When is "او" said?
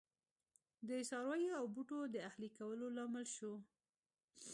1.59-1.65